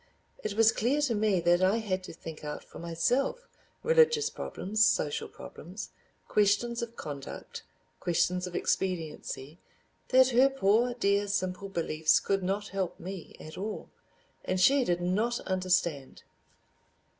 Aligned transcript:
It 0.43 0.55
was 0.55 0.71
clear 0.71 0.99
to 1.01 1.13
me 1.13 1.39
that 1.41 1.61
I 1.61 1.77
had 1.77 2.01
to 2.05 2.13
think 2.13 2.43
out 2.43 2.63
for 2.63 2.79
myself 2.79 3.47
religious 3.83 4.31
problems, 4.31 4.83
social 4.83 5.27
problems, 5.27 5.91
questions 6.27 6.81
of 6.81 6.95
conduct, 6.95 7.61
questions 7.99 8.47
of 8.47 8.55
expediency, 8.55 9.59
that 10.07 10.29
her 10.29 10.49
poor 10.49 10.95
dear 10.95 11.27
simple 11.27 11.69
beliefs 11.69 12.19
could 12.19 12.41
not 12.41 12.69
help 12.69 12.99
me 12.99 13.35
at 13.39 13.59
all—and 13.59 14.59
she 14.59 14.83
did 14.83 15.01
not 15.01 15.39
understand! 15.41 16.23